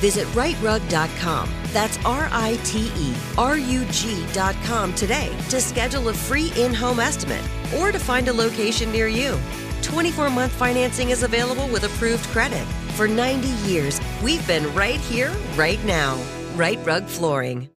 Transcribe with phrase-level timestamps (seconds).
[0.00, 1.50] Visit riterug.com.
[1.74, 7.00] That's R I T E R U G.com today to schedule a free in home
[7.00, 7.44] estimate
[7.76, 9.38] or to find a location near you.
[9.82, 12.64] 24 month financing is available with approved credit.
[12.96, 16.18] For 90 years, we've been right here, right now.
[16.54, 17.68] Rite Rug Flooring.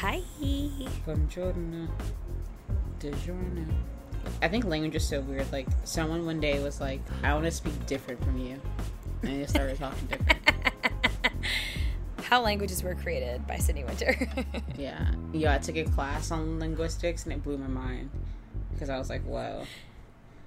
[0.00, 0.22] Hi.
[1.06, 1.88] Buongiorno.
[2.98, 3.66] DiGiorno.
[4.42, 5.50] I think language is so weird.
[5.52, 8.60] Like, someone one day was like, I want to speak different from you.
[9.22, 10.92] And I just started talking different.
[12.22, 14.16] How languages were created by Sydney Winter.
[14.76, 15.10] yeah.
[15.32, 18.10] Yeah, I took a class on linguistics and it blew my mind.
[18.72, 19.64] Because I was like, whoa.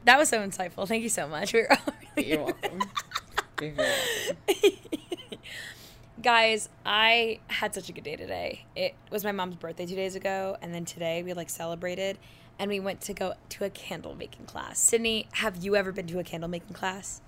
[0.05, 0.87] that was so insightful.
[0.87, 1.53] Thank you so much.
[1.53, 2.79] We were all really You're welcome.
[3.61, 4.79] You're welcome.
[6.21, 8.65] Guys, I had such a good day today.
[8.75, 12.17] It was my mom's birthday two days ago, and then today we like celebrated
[12.59, 14.79] and we went to go to a candle making class.
[14.79, 17.21] Sydney, have you ever been to a candle making class?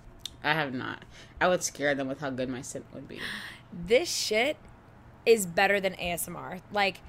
[0.44, 1.04] I have not.
[1.40, 3.20] I would scare them with how good my scent would be.
[3.72, 4.58] This shit
[5.26, 6.62] is better than ASMR.
[6.72, 7.02] Like,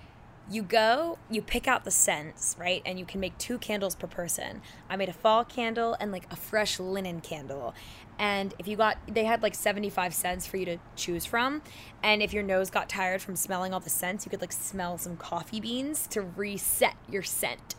[0.50, 2.82] you go, you pick out the scents, right?
[2.84, 4.60] And you can make two candles per person.
[4.90, 7.74] I made a fall candle and like a fresh linen candle.
[8.18, 11.62] And if you got, they had like 75 cents for you to choose from.
[12.02, 14.98] And if your nose got tired from smelling all the scents, you could like smell
[14.98, 17.76] some coffee beans to reset your scent.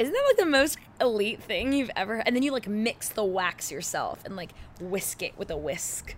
[0.00, 2.22] Isn't that like the most elite thing you've ever?
[2.24, 6.16] And then you like mix the wax yourself and like whisk it with a whisk.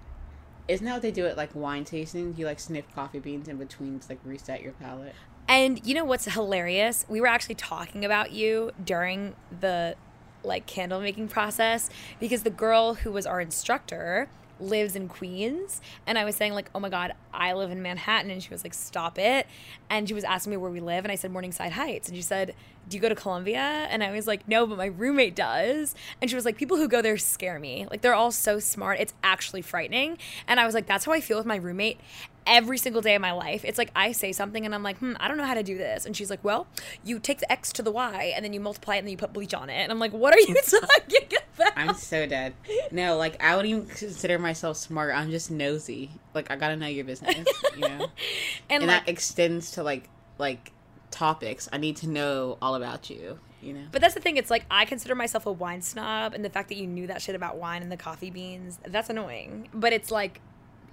[0.68, 2.38] Isn't that what they do at like wine tastings?
[2.38, 5.16] You like sniff coffee beans in between to like reset your palate.
[5.48, 7.04] And you know what's hilarious?
[7.08, 9.96] We were actually talking about you during the
[10.44, 14.28] like candle making process because the girl who was our instructor
[14.62, 18.30] lives in Queens and I was saying like, "Oh my god, I live in Manhattan."
[18.30, 19.46] And she was like, "Stop it."
[19.90, 22.22] And she was asking me where we live and I said Morningside Heights and she
[22.22, 22.54] said,
[22.88, 26.30] "Do you go to Columbia?" And I was like, "No, but my roommate does." And
[26.30, 27.86] she was like, "People who go there scare me.
[27.90, 29.00] Like they're all so smart.
[29.00, 32.00] It's actually frightening." And I was like, "That's how I feel with my roommate."
[32.44, 35.12] Every single day of my life, it's like I say something and I'm like, hmm,
[35.20, 36.04] I don't know how to do this.
[36.04, 36.66] And she's like, well,
[37.04, 39.16] you take the X to the Y and then you multiply it and then you
[39.16, 39.74] put bleach on it.
[39.74, 41.72] And I'm like, what are you talking about?
[41.76, 42.54] I'm so dead.
[42.90, 45.14] No, like I wouldn't even consider myself smart.
[45.14, 46.10] I'm just nosy.
[46.34, 47.88] Like I gotta know your business, you know.
[48.70, 50.72] and and like, that extends to like like
[51.10, 51.68] topics.
[51.72, 53.38] I need to know all about you.
[53.60, 53.84] You know.
[53.92, 54.36] But that's the thing.
[54.36, 57.22] It's like I consider myself a wine snob, and the fact that you knew that
[57.22, 59.68] shit about wine and the coffee beans, that's annoying.
[59.72, 60.40] But it's like,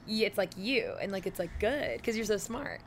[0.08, 2.82] it's like you, and like it's like good because you're so smart.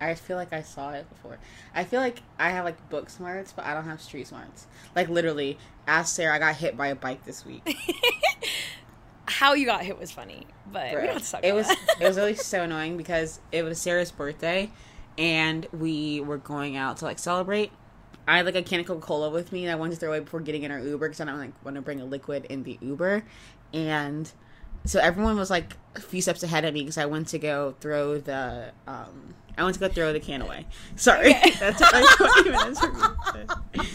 [0.00, 1.38] I feel like I saw it before.
[1.74, 4.66] I feel like I have like book smarts, but I don't have street smarts.
[4.96, 6.34] Like literally, ask Sarah.
[6.34, 7.76] I got hit by a bike this week.
[9.26, 12.34] How you got hit was funny, but we don't talk it was it was really
[12.36, 14.70] so annoying because it was Sarah's birthday,
[15.16, 17.70] and we were going out to like celebrate.
[18.26, 20.10] I had like a can of Coca Cola with me that I wanted to throw
[20.10, 22.46] away before getting in our Uber because I don't like want to bring a liquid
[22.46, 23.24] in the Uber.
[23.72, 24.30] and
[24.84, 27.74] so everyone was like a few steps ahead of me because I went to go
[27.80, 30.64] throw the um I went to go throw the can away.
[30.96, 33.88] Sorry, that took like 20 minutes for me.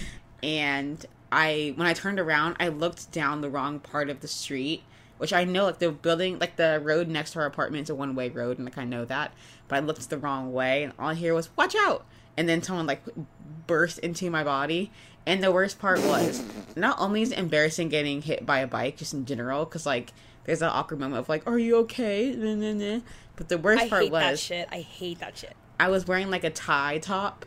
[0.43, 4.83] And I when I turned around, I looked down the wrong part of the street,
[5.17, 7.95] which I know like the building like the road next to our apartment is a
[7.95, 9.33] one way road, and like I know that,
[9.67, 12.05] but I looked the wrong way, and all I hear was "Watch out!"
[12.37, 13.01] And then someone like
[13.65, 14.91] burst into my body.
[15.25, 16.43] And the worst part was
[16.75, 20.13] not only is it embarrassing getting hit by a bike just in general, because like
[20.43, 22.31] there's an awkward moment of like, "Are you okay?"
[23.35, 24.67] But the worst part was, I part hate that shit.
[24.71, 25.55] I hate that shit.
[25.79, 27.45] I was wearing like a tie top,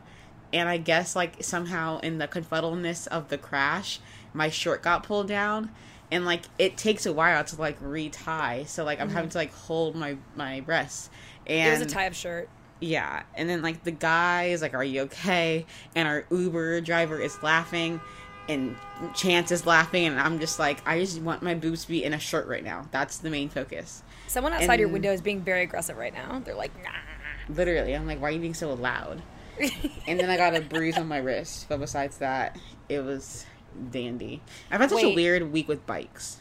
[0.53, 4.01] and I guess like somehow in the confuddleness of the crash,
[4.35, 5.71] my short got pulled down,
[6.11, 8.65] and like it takes a while to like retie.
[8.67, 11.11] So like I'm having to like hold my my breasts.
[11.47, 11.83] And Mm-hmm.
[11.83, 12.49] It was a tie-up shirt.
[12.81, 17.21] Yeah, and then like the guy is like, "Are you okay?" And our Uber driver
[17.21, 18.01] is laughing,
[18.49, 18.77] and
[19.15, 22.15] Chance is laughing, and I'm just like, I just want my boobs to be in
[22.15, 22.87] a shirt right now.
[22.91, 24.03] That's the main focus.
[24.27, 26.41] Someone outside your window is being very aggressive right now.
[26.45, 26.91] They're like, nah.
[27.55, 29.23] Literally, I'm like, why are you being so loud?
[30.07, 32.59] and then I got a bruise on my wrist, but besides that,
[32.89, 33.45] it was
[33.91, 34.43] dandy.
[34.71, 36.39] I've had such a weird week with bikes.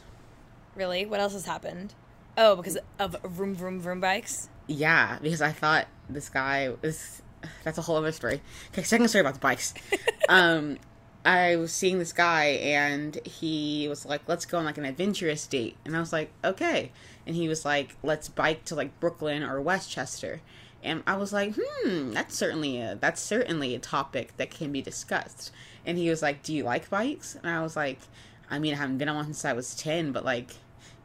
[0.75, 1.05] Really?
[1.05, 1.93] What else has happened?
[2.37, 4.49] Oh, because of vroom vroom vroom bikes.
[4.67, 7.21] Yeah, because I thought this guy was.
[7.63, 8.41] That's a whole other story.
[8.71, 9.73] Okay, second story about the bikes.
[10.29, 10.77] um,
[11.23, 15.47] I was seeing this guy, and he was like, "Let's go on like an adventurous
[15.47, 16.91] date," and I was like, "Okay,"
[17.25, 20.41] and he was like, "Let's bike to like Brooklyn or Westchester."
[20.83, 24.81] And I was like, hmm, that's certainly a that's certainly a topic that can be
[24.81, 25.51] discussed.
[25.85, 27.99] And he was like, "Do you like bikes?" And I was like,
[28.49, 30.51] "I mean, I haven't been on one since I was ten, but like,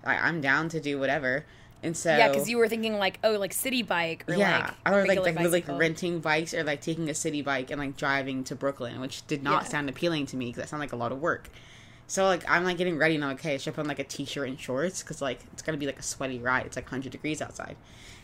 [0.05, 1.45] I, I'm down to do whatever."
[1.83, 4.77] And so Yeah, because you were thinking like, oh, like city bike or yeah, like
[4.87, 7.97] I was like like, like renting bikes or like taking a city bike and like
[7.97, 9.69] driving to Brooklyn, which did not Yeah.
[9.69, 11.51] sound appealing to me because that sounded like a lot of work.
[12.07, 13.99] So like I'm like getting ready and I'm like, okay, I should put on like
[13.99, 16.67] a t-shirt and shorts because like it's gonna be like a sweaty ride.
[16.67, 17.77] It's like 100 degrees outside,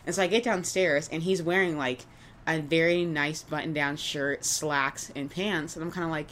[0.05, 2.05] and so I get downstairs and he's wearing like
[2.47, 6.27] a very nice button-down shirt, slacks, and pants, and I'm kind of like,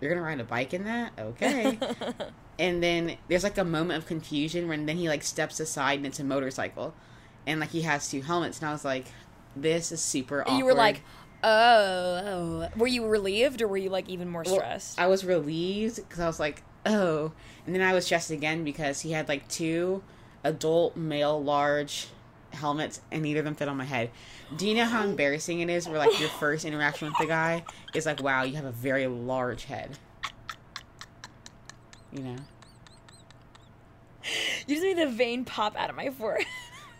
[0.00, 1.12] you're gonna ride a bike in that?
[1.18, 1.78] Okay.
[2.58, 6.06] and then there's like a moment of confusion when then he like steps aside and
[6.06, 6.94] it's a motorcycle,
[7.46, 9.06] and like he has two helmets, and I was like,
[9.56, 10.58] this is super awkward.
[10.58, 11.02] You were like,
[11.42, 15.00] oh, were you relieved or were you like even more Well, stressed?
[15.00, 17.32] I was relieved because I was like, oh.
[17.66, 20.02] And then I was stressed again because he had like two
[20.44, 22.08] adult male large
[22.52, 24.10] helmets and neither of them fit on my head.
[24.56, 27.64] Do you know how embarrassing it is where like your first interaction with the guy
[27.94, 29.98] is like, wow, you have a very large head?
[32.12, 32.36] You know?
[34.66, 36.46] you just made the vein pop out of my forehead.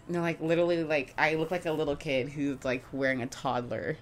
[0.09, 3.97] No, like literally, like I look like a little kid who's like wearing a toddler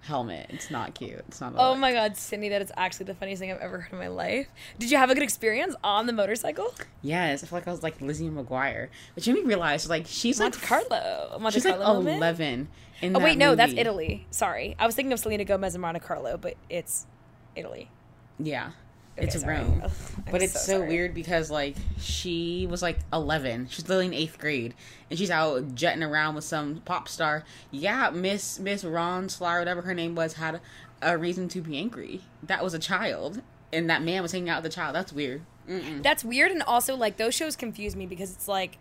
[0.00, 0.46] helmet.
[0.48, 1.22] It's not cute.
[1.28, 1.54] It's not.
[1.54, 1.78] A oh look.
[1.78, 4.48] my god, Cindy, that is actually the funniest thing I've ever heard in my life.
[4.78, 6.74] Did you have a good experience on the motorcycle?
[7.02, 10.40] Yes, I feel like I was like Lizzie McGuire, which made me realize like she's
[10.40, 11.38] like Monte Carlo.
[11.38, 12.16] Monte She's like Carlo moment?
[12.16, 12.68] eleven.
[13.02, 13.74] In Oh wait, that no, that's.
[13.74, 14.26] Italy.
[14.30, 17.06] Sorry, I was thinking of Selena Gomez and Monte Carlo, but it's
[17.54, 17.90] Italy.
[18.38, 18.72] Yeah, Okay,
[19.16, 19.44] it's.
[19.44, 19.82] Rome.
[19.84, 19.90] Ugh,
[20.30, 23.68] but it's so so, weird because like she was like eleven.
[23.68, 24.74] She's literally in eighth grade,
[25.10, 27.44] and she's out jetting around with some pop star.
[27.70, 30.60] Yeah, Miss Miss Ron Slar, whatever her name was, had
[31.02, 32.22] a reason to be angry.
[32.42, 33.42] That was a child,
[33.72, 34.94] and that man was hanging out with the child.
[34.94, 35.42] That's weird.
[35.68, 36.02] Mm-mm.
[36.02, 38.78] That's weird, and also like those shows confuse me because it's like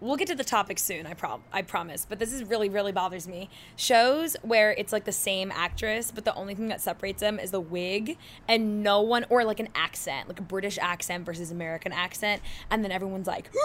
[0.00, 1.06] we'll get to the topic soon.
[1.06, 2.06] I prom I promise.
[2.08, 3.48] But this is really really bothers me.
[3.76, 7.50] Shows where it's like the same actress, but the only thing that separates them is
[7.50, 11.92] the wig, and no one or like an accent, like a British accent versus American
[11.92, 13.50] accent, and then everyone's like.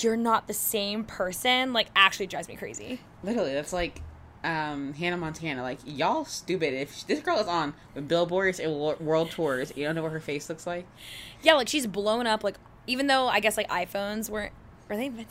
[0.00, 1.74] You're not the same person.
[1.74, 3.00] Like, actually drives me crazy.
[3.22, 4.00] Literally, that's like
[4.44, 5.62] um, Hannah Montana.
[5.62, 6.74] Like y'all stupid.
[6.74, 7.74] If this girl is on
[8.06, 10.86] billboards and world tours, you don't know what her face looks like.
[11.42, 12.44] Yeah, like she's blown up.
[12.44, 14.52] Like even though I guess like iPhones weren't
[14.92, 15.24] were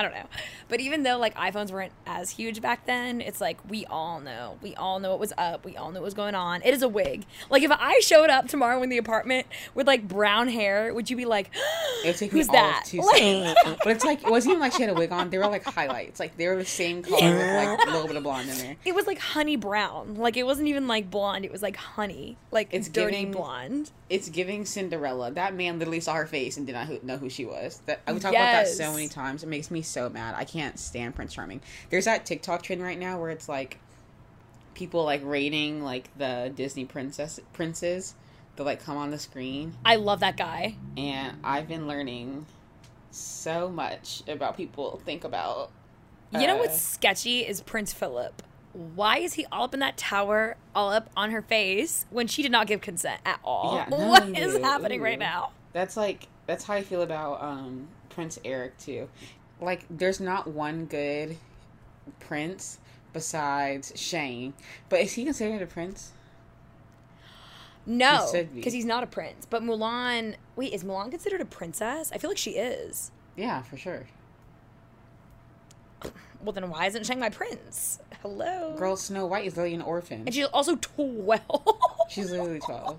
[0.00, 0.26] I don't know.
[0.68, 4.56] But even though like iPhones weren't as huge back then, it's like we all know.
[4.62, 5.64] We all know what was up.
[5.64, 6.62] We all know what was going on.
[6.62, 7.26] It is a wig.
[7.50, 11.16] Like if I showed up tomorrow in the apartment with like brown hair, would you
[11.16, 11.50] be like,
[12.04, 14.82] It would take "Who's that?" Like- uh, but it's like it wasn't even like she
[14.82, 15.28] had a wig on.
[15.28, 16.18] They were like highlights.
[16.18, 18.76] Like they were the same color with like a little bit of blonde in there.
[18.86, 20.14] It was like honey brown.
[20.14, 21.44] Like it wasn't even like blonde.
[21.44, 22.38] It was like honey.
[22.50, 23.90] Like It's dirty giving- blonde.
[24.08, 25.30] It's giving Cinderella.
[25.30, 27.80] That man literally saw her face and did not know who she was.
[27.86, 29.44] That I we talk about that so many times.
[29.44, 30.34] It makes me so mad.
[30.36, 31.60] I can't stand Prince Charming.
[31.90, 33.78] There's that TikTok trend right now where it's like
[34.74, 38.14] people like rating like the Disney princess princes
[38.56, 40.76] that like come on the screen, I love that guy.
[40.96, 42.46] and I've been learning
[43.10, 45.70] so much about people think about.
[46.32, 48.42] You know uh, what's sketchy is Prince Philip.
[48.72, 52.40] Why is he all up in that tower, all up on her face, when she
[52.42, 53.74] did not give consent at all?
[53.74, 55.50] Yeah, what is happening right now?
[55.72, 59.08] That's like That's how I feel about um, Prince Eric too.
[59.60, 61.36] Like, there's not one good
[62.18, 62.78] prince
[63.12, 64.54] besides Shang.
[64.88, 66.12] But is he considered a prince?
[67.86, 68.42] No, be.
[68.44, 69.46] because he's not a prince.
[69.46, 72.10] But Mulan, wait, is Mulan considered a princess?
[72.12, 73.10] I feel like she is.
[73.36, 74.06] Yeah, for sure.
[76.42, 77.98] Well, then why isn't Shang my prince?
[78.22, 78.74] Hello.
[78.78, 80.22] Girl, Snow White is literally an orphan.
[80.24, 81.38] And she's also 12.
[82.08, 82.98] She's literally 12.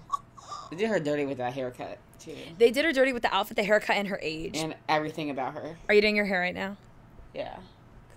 [0.70, 2.36] They did her dirty with that haircut, too.
[2.58, 4.58] they did her dirty with the outfit, the haircut, and her age.
[4.58, 5.78] And everything about her.
[5.88, 6.78] Are you doing your hair right now?
[7.34, 7.58] Yeah.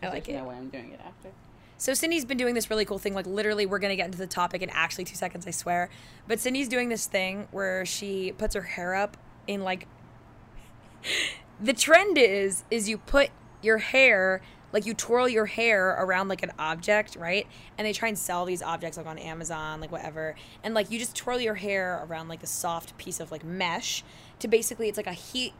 [0.02, 0.42] I like There's it.
[0.42, 1.30] No way I'm doing it after.
[1.76, 3.14] So Cindy's been doing this really cool thing.
[3.14, 5.90] Like literally, we're gonna get into the topic in actually two seconds, I swear.
[6.26, 9.86] But Cindy's doing this thing where she puts her hair up in like.
[11.60, 13.30] the trend is is you put
[13.62, 14.40] your hair
[14.74, 17.46] like you twirl your hair around like an object, right?
[17.78, 20.34] And they try and sell these objects like on Amazon, like whatever.
[20.64, 24.02] And like you just twirl your hair around like a soft piece of like mesh
[24.40, 25.52] to basically it's like a heat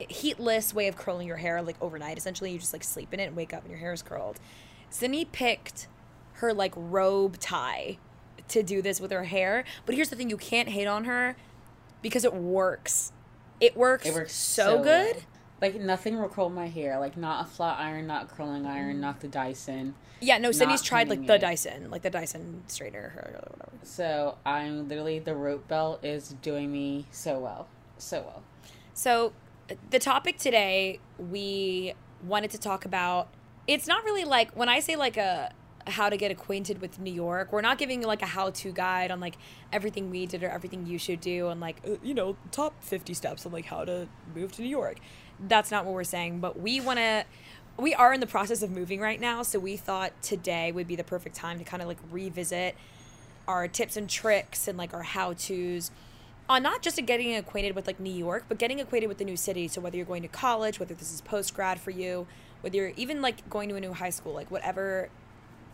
[0.00, 2.16] heatless way of curling your hair like overnight.
[2.16, 4.40] Essentially, you just like sleep in it and wake up and your hair is curled.
[4.88, 5.86] Cindy picked
[6.38, 7.98] her like robe tie
[8.48, 9.64] to do this with her hair.
[9.84, 11.36] But here's the thing: you can't hate on her
[12.00, 13.12] because it works.
[13.60, 15.16] It works, It works so, so good.
[15.16, 15.24] well.
[15.64, 17.00] Like, nothing will curl my hair.
[17.00, 19.94] Like, not a flat iron, not curling iron, not the Dyson.
[20.20, 21.40] Yeah, no, Cindy's tried like the it.
[21.40, 23.70] Dyson, like the Dyson straightener or whatever.
[23.82, 27.66] So, I'm literally, the rope belt is doing me so well.
[27.96, 28.42] So well.
[28.92, 29.32] So,
[29.88, 33.28] the topic today we wanted to talk about.
[33.66, 35.50] It's not really like when I say like a
[35.86, 37.52] how to get acquainted with New York.
[37.52, 39.36] We're not giving you like a how-to guide on like
[39.72, 43.14] everything we did or everything you should do and like uh, you know top 50
[43.14, 44.98] steps on like how to move to New York.
[45.40, 47.24] That's not what we're saying, but we want to
[47.76, 50.94] we are in the process of moving right now, so we thought today would be
[50.94, 52.76] the perfect time to kind of like revisit
[53.48, 55.90] our tips and tricks and like our how-tos
[56.48, 59.36] on not just getting acquainted with like New York, but getting acquainted with the new
[59.36, 59.66] city.
[59.66, 62.26] So whether you're going to college, whether this is post grad for you,
[62.60, 65.08] whether you're even like going to a new high school, like whatever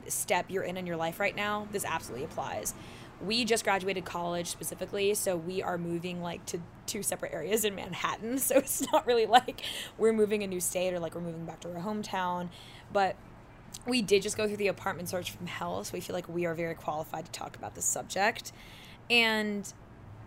[0.07, 2.75] step you're in in your life right now, this absolutely applies.
[3.25, 7.75] We just graduated college specifically, so we are moving like to two separate areas in
[7.75, 8.39] Manhattan.
[8.39, 9.63] So it's not really like
[9.99, 12.49] we're moving a new state or like we're moving back to our hometown,
[12.93, 13.17] but
[13.87, 16.47] we did just go through the apartment search from hell, so we feel like we
[16.47, 18.53] are very qualified to talk about this subject.
[19.09, 19.73] And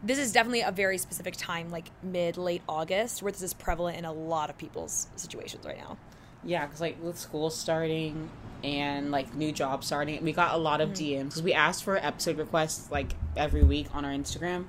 [0.03, 3.97] this is definitely a very specific time, like mid late August, where this is prevalent
[3.97, 5.97] in a lot of people's situations right now.
[6.45, 8.29] Yeah, because like with school starting
[8.63, 11.21] and like new jobs starting, we got a lot of mm-hmm.
[11.21, 14.65] DMs because we asked for episode requests like every week on our Instagram,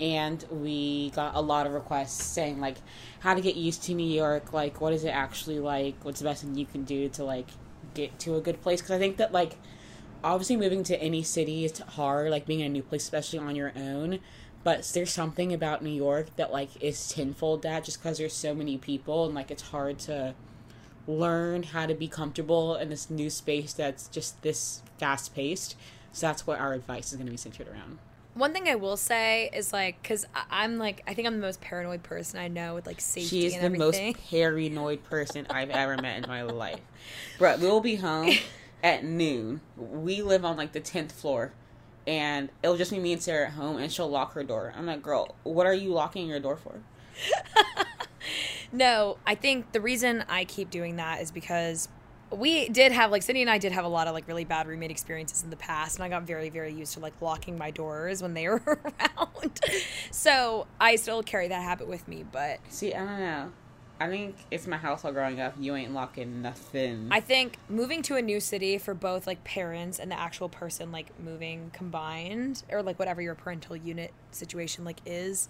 [0.00, 2.76] and we got a lot of requests saying like
[3.20, 6.24] how to get used to New York, like what is it actually like, what's the
[6.24, 7.46] best thing you can do to like
[7.94, 8.80] get to a good place.
[8.80, 9.56] Because I think that like
[10.22, 13.54] obviously moving to any city is hard, like being in a new place, especially on
[13.54, 14.18] your own.
[14.64, 18.54] But there's something about New York that like is tenfold that just because there's so
[18.54, 20.34] many people and like it's hard to
[21.06, 25.76] learn how to be comfortable in this new space that's just this fast paced.
[26.12, 27.98] So that's what our advice is going to be centered around.
[28.34, 31.60] One thing I will say is like, because I'm like, I think I'm the most
[31.60, 34.12] paranoid person I know with like safety She is the everything.
[34.12, 36.80] most paranoid person I've ever met in my life.
[37.38, 38.32] Bro, we'll be home
[38.82, 39.60] at noon.
[39.76, 41.52] We live on like the 10th floor.
[42.06, 44.74] And it'll just be me and Sarah at home, and she'll lock her door.
[44.76, 46.80] I'm like, girl, what are you locking your door for?
[48.74, 51.88] No, I think the reason I keep doing that is because
[52.30, 54.66] we did have like Cindy and I did have a lot of like really bad
[54.66, 57.70] roommate experiences in the past, and I got very very used to like locking my
[57.70, 59.60] doors when they were around.
[60.10, 63.52] so I still carry that habit with me, but See, I don't know.
[64.00, 65.54] I think it's my household growing up.
[65.58, 67.08] You ain't locking nothing.
[67.12, 70.90] I think moving to a new city for both like parents and the actual person
[70.90, 75.48] like moving combined or like whatever your parental unit situation like is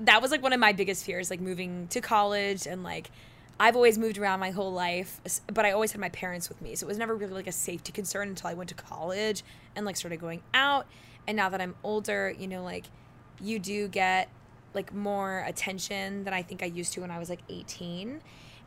[0.00, 3.10] that was like one of my biggest fears like moving to college and like
[3.58, 5.20] I've always moved around my whole life
[5.52, 6.74] but I always had my parents with me.
[6.74, 9.44] So it was never really like a safety concern until I went to college
[9.76, 10.86] and like started going out.
[11.28, 12.86] And now that I'm older you know like
[13.40, 14.28] you do get
[14.74, 18.20] like more attention than I think I used to when I was like 18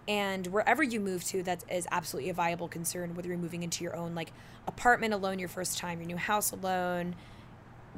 [0.08, 3.84] and wherever you move to that is absolutely a viable concern whether you're moving into
[3.84, 4.34] your own like
[4.68, 7.16] apartment alone your first time your new house alone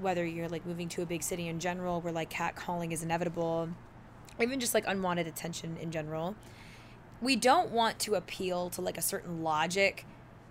[0.01, 3.69] whether you're like moving to a big city in general where like catcalling is inevitable
[4.37, 6.35] or even just like unwanted attention in general
[7.21, 10.05] we don't want to appeal to like a certain logic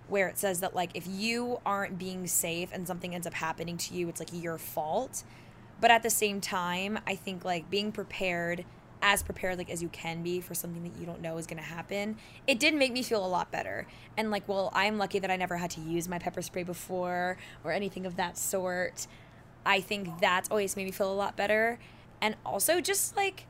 [0.08, 3.76] where it says that like if you aren't being safe and something ends up happening
[3.76, 5.24] to you it's like your fault.
[5.80, 8.64] But at the same time i think like being prepared
[9.02, 11.58] as prepared like as you can be for something that you don't know is going
[11.58, 13.86] to happen it did make me feel a lot better.
[14.16, 17.36] And like well i'm lucky that i never had to use my pepper spray before
[17.62, 19.06] or anything of that sort
[19.66, 21.78] i think that's always made me feel a lot better
[22.20, 23.46] and also just like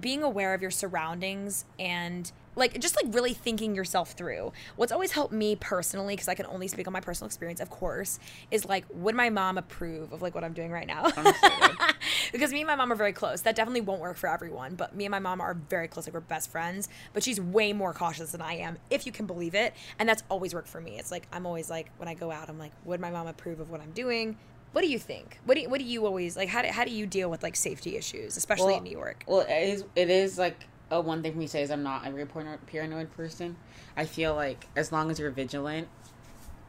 [0.00, 4.52] being aware of your surroundings and like just like really thinking yourself through.
[4.76, 7.70] What's always helped me personally, because I can only speak on my personal experience, of
[7.70, 8.18] course,
[8.50, 11.08] is like, would my mom approve of like what I'm doing right now?
[12.32, 13.42] because me and my mom are very close.
[13.42, 16.06] That definitely won't work for everyone, but me and my mom are very close.
[16.06, 16.88] Like we're best friends.
[17.12, 19.72] But she's way more cautious than I am, if you can believe it.
[19.98, 20.98] And that's always worked for me.
[20.98, 23.60] It's like I'm always like when I go out, I'm like, would my mom approve
[23.60, 24.36] of what I'm doing?
[24.78, 25.40] What do you think?
[25.44, 26.48] What do you, what do you always like?
[26.48, 29.24] How do, how do you deal with like safety issues, especially well, in New York?
[29.26, 31.82] Well, it is it is like a one thing for me to say is I'm
[31.82, 33.56] not a very paranoid person.
[33.96, 35.88] I feel like as long as you're vigilant,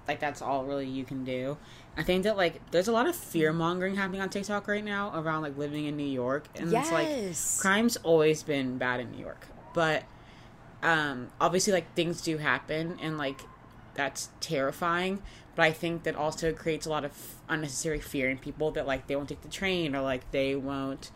[0.08, 1.60] like that's all really you can do.
[1.98, 5.12] I think that like there's a lot of fear mongering happening on TikTok right now
[5.13, 6.88] around like living in New York, and yes.
[6.88, 10.01] it's like crime's always been bad in New York, but
[10.82, 13.42] um obviously like things do happen and like
[13.94, 15.22] that's terrifying
[15.60, 17.12] but i think that also creates a lot of
[17.50, 21.12] unnecessary fear in people that like they won't take the train or like they won't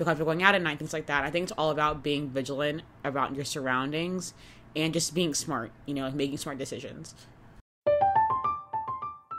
[0.00, 1.24] feel comfortable going out at night, things like that.
[1.24, 4.32] I think it's all about being vigilant about your surroundings
[4.74, 7.14] and just being smart, you know, like making smart decisions.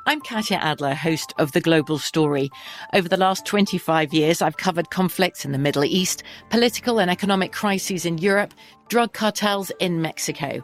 [0.05, 2.51] I'm Katya Adler, host of The Global Story.
[2.93, 6.21] Over the last 25 years, I've covered conflicts in the Middle East,
[6.51, 8.53] political and economic crises in Europe,
[8.87, 10.63] drug cartels in Mexico.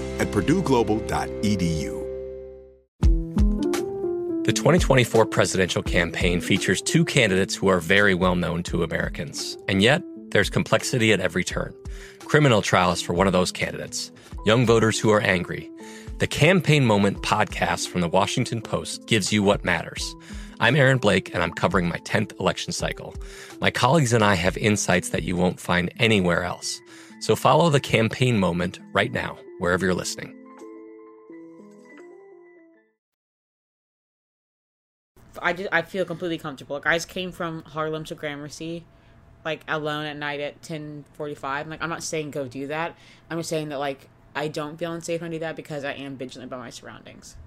[0.21, 2.01] at purdueglobal.edu.
[4.45, 9.57] The 2024 presidential campaign features two candidates who are very well known to Americans.
[9.67, 11.73] And yet, there's complexity at every turn.
[12.19, 14.11] Criminal trials for one of those candidates,
[14.45, 15.69] young voters who are angry.
[16.19, 20.15] The Campaign Moment podcast from the Washington Post gives you what matters.
[20.59, 23.15] I'm Aaron Blake, and I'm covering my 10th election cycle.
[23.59, 26.79] My colleagues and I have insights that you won't find anywhere else.
[27.21, 30.35] So follow the campaign moment right now, wherever you're listening.
[35.39, 36.75] I just, I feel completely comfortable.
[36.75, 38.85] Like I just came from Harlem to Gramercy,
[39.45, 41.67] like alone at night at ten forty five.
[41.67, 42.95] Like I'm not saying go do that.
[43.29, 45.93] I'm just saying that like I don't feel unsafe when I do that because I
[45.93, 47.37] am vigilant about my surroundings.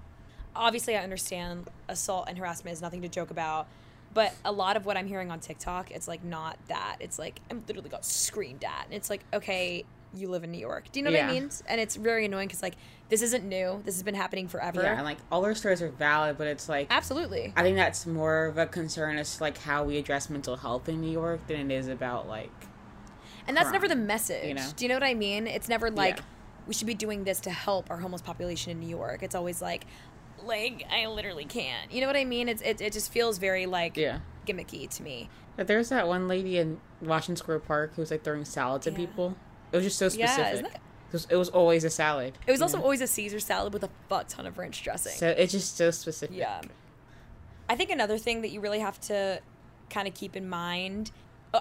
[0.55, 3.67] Obviously, I understand assault and harassment is nothing to joke about.
[4.15, 6.95] But a lot of what I'm hearing on TikTok, it's like not that.
[7.01, 8.85] It's like I'm literally got screamed at.
[8.85, 10.89] And it's like, okay, you live in New York.
[10.93, 11.25] Do you know Yeah.
[11.27, 11.49] what I mean?
[11.67, 12.75] And it's very annoying because like
[13.09, 13.81] this isn't new.
[13.83, 14.81] This has been happening forever.
[14.81, 17.51] Yeah, and like all our stories are valid, but it's like Absolutely.
[17.57, 20.87] I think that's more of a concern as to, like how we address mental health
[20.87, 22.49] in New York than it is about like
[23.49, 24.47] And that's never the message.
[24.47, 24.65] you know?
[24.77, 25.45] Do you know what I mean?
[25.45, 26.23] It's never like Yeah.
[26.67, 29.21] we should be doing this to help our homeless population in New York.
[29.23, 29.83] It's always like,
[30.45, 31.91] like I literally can't.
[31.91, 32.49] You know what I mean?
[32.49, 34.19] It's it, it just feels very like Yeah.
[34.47, 35.29] gimmicky to me.
[35.57, 38.95] But there's that one lady in Washington Square Park who was like throwing salads at
[38.95, 39.35] people.
[39.71, 40.71] It was just so Yeah, specific.
[40.73, 42.37] that- it, was, it was always a salad.
[42.45, 42.83] It was also know?
[42.83, 45.13] always a Caesar salad with a fuck ton of ranch dressing.
[45.13, 46.35] so it's just so specific.
[46.35, 46.59] Yeah.
[47.69, 49.39] I think another thing that you really have to
[49.89, 51.11] kind of keep in mind.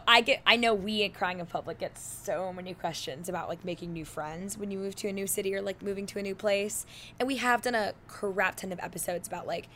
[0.07, 0.41] I get.
[0.47, 4.05] I know we at Crying in Public get so many questions about like making new
[4.05, 6.87] friends when you move to a new city or like moving to a new place,
[7.19, 9.69] and we have done a crap ton of episodes about like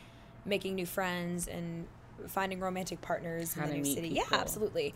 [0.45, 1.85] making new friends and
[2.27, 4.09] finding romantic partners How in the new city.
[4.09, 4.93] Yeah, absolutely.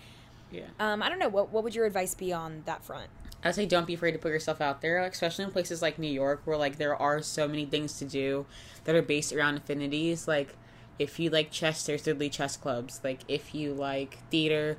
[0.51, 0.63] Yeah.
[0.79, 1.29] Um, I don't know.
[1.29, 3.09] What what would your advice be on that front?
[3.45, 5.99] I say don't be afraid to put yourself out there, like, especially in places like
[5.99, 8.45] New York, where like there are so many things to do
[8.86, 10.27] that are based around affinities.
[10.27, 10.55] Like,
[10.97, 13.01] if you like chess, there's literally chess clubs.
[13.03, 14.77] Like, if you like theater,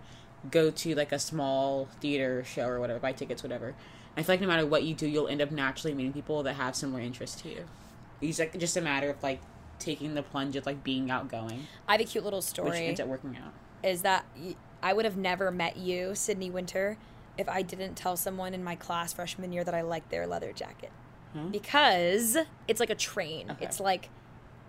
[0.50, 3.74] go to like a small theater show or whatever, buy tickets, whatever.
[4.16, 6.54] I feel like no matter what you do, you'll end up naturally meeting people that
[6.54, 7.64] have similar interests to you.
[8.20, 9.40] It's like just a matter of like
[9.78, 12.70] taking the plunge of like being outgoing, I have a cute little story.
[12.70, 13.52] which ends up working out.
[13.82, 14.24] is that
[14.82, 16.96] I would have never met you, Sydney Winter,
[17.36, 20.52] if I didn't tell someone in my class freshman year that I liked their leather
[20.52, 20.90] jacket.
[21.50, 22.36] Because
[22.68, 23.50] it's like a train.
[23.50, 23.64] Okay.
[23.64, 24.08] It's like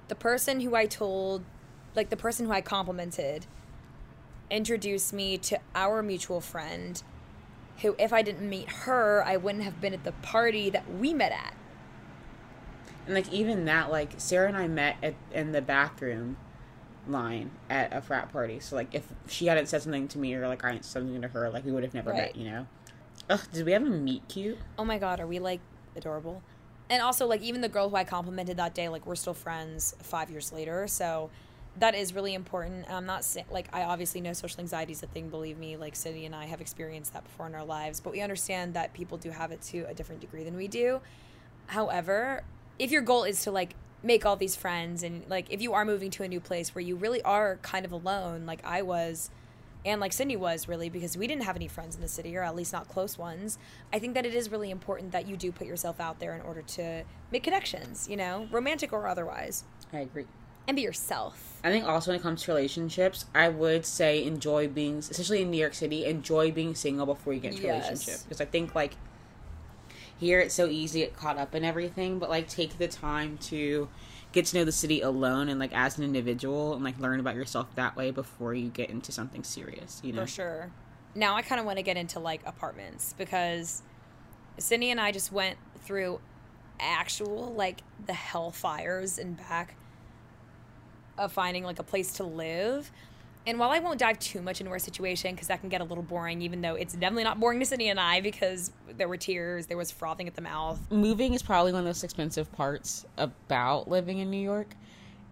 [0.08, 1.44] the person who I told,
[1.96, 3.46] like the person who I complimented,
[4.50, 7.02] introduced me to our mutual friend,
[7.82, 11.14] who, if I didn't meet her, I wouldn't have been at the party that we
[11.14, 11.56] met at.
[13.06, 16.38] And like even that, like Sarah and I met at, in the bathroom
[17.08, 18.60] line at a frat party.
[18.60, 21.22] So like if she hadn't said something to me or like I hadn't said something
[21.22, 22.18] to her, like we would have never Right.
[22.18, 22.68] met, you know.
[23.30, 24.58] Ugh, did we have a meet cute?
[24.78, 25.60] oh my god, are we like
[25.96, 26.42] adorable?
[26.88, 29.96] And also, like, even the girl who I complimented that day, like, we're still friends
[30.04, 30.88] five years later.
[30.88, 31.32] So
[31.80, 32.90] that is really important.
[32.90, 35.78] I'm not like, I obviously know social anxiety is a thing, believe me.
[35.78, 38.94] Like, Cindy and I have experienced that before in our lives, but we understand that
[38.94, 41.02] people do have it to a different degree than we do.
[41.68, 42.44] However,
[42.80, 45.84] if your goal is to, like, make all these friends and, like, if you are
[45.84, 49.30] moving to a new place where you really are kind of alone, like I was
[49.86, 52.42] and like Cindy was really because we didn't have any friends in the city or
[52.42, 53.60] at least not close ones.
[53.94, 56.42] I think that it is really important that you do put yourself out there in
[56.42, 60.26] order to make connections, you know, romantic or otherwise, I agree.
[60.68, 61.60] And be yourself.
[61.64, 65.50] I think also when it comes to relationships, I would say enjoy being, especially in
[65.50, 68.20] New York City, enjoy being single before you get into a relationship.
[68.24, 68.96] Because I think like
[70.18, 73.38] here it's so easy to get caught up in everything, but like take the time
[73.40, 73.90] to
[74.32, 77.36] get to know the city alone and like as an individual and like learn about
[77.36, 80.02] yourself that way before you get into something serious.
[80.04, 80.72] You know, For sure.
[81.16, 83.82] Now I kind of want to get into like apartments because
[84.58, 86.20] Cindy and I just went through
[86.80, 89.76] actual like the hellfires and back
[91.18, 92.92] of finding like a place to live.
[93.48, 95.84] And while I won't dive too much into our situation because that can get a
[95.84, 99.18] little boring, even though it's definitely not boring to Cindy and I because there were
[99.18, 100.80] tears, there was frothing at the mouth.
[100.90, 104.74] moving is probably one of the most expensive parts about living in New York.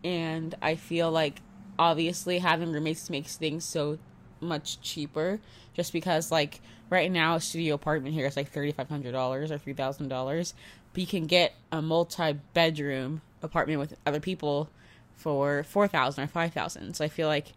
[0.04, 1.42] And I feel like
[1.80, 3.98] obviously having roommates makes things so
[4.40, 5.40] much cheaper
[5.74, 10.54] just because like right now a studio apartment here is like $3500 or $3000
[10.94, 14.70] but you can get a multi-bedroom apartment with other people
[15.16, 17.54] for 4000 or 5000 so i feel like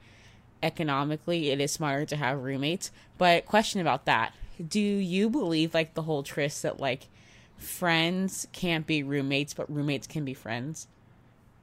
[0.62, 2.90] economically it is smarter to have roommates.
[3.19, 4.35] But question about that.
[4.66, 7.09] Do you believe like the whole tryst that like
[7.57, 10.88] friends can't be roommates but roommates can be friends?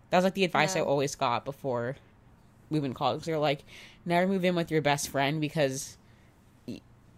[0.10, 1.96] That was like the advice i always got before
[2.70, 3.26] moving college.
[3.26, 3.64] They're like
[4.06, 5.98] never move in with your best friend because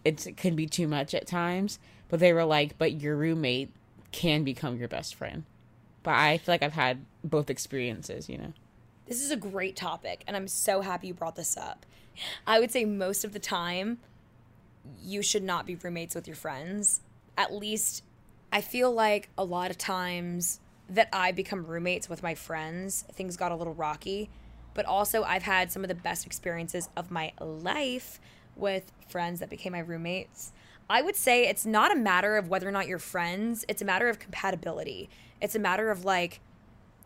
[0.03, 1.79] it's, it can be too much at times.
[2.07, 3.71] But they were like but your roommate
[4.11, 5.43] can become your best friend.
[6.03, 8.53] But i feel like i've had both experiences you know
[9.07, 11.85] This is a great topic, and I'm so happy you brought this up.
[12.47, 13.99] I would say most of the time,
[15.03, 17.01] you should not be roommates with your friends.
[17.37, 18.03] At least,
[18.51, 23.37] I feel like a lot of times that I become roommates with my friends, things
[23.37, 24.29] got a little rocky.
[24.73, 28.19] But also, I've had some of the best experiences of my life
[28.55, 30.51] with friends that became my roommates.
[30.89, 33.85] I would say it's not a matter of whether or not you're friends, it's a
[33.85, 35.09] matter of compatibility.
[35.41, 36.39] It's a matter of like,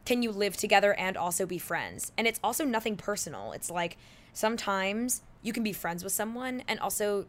[0.10, 2.12] can you live together and also be friends?
[2.18, 3.52] And it's also nothing personal.
[3.52, 3.96] It's like
[4.34, 7.28] sometimes you can be friends with someone and also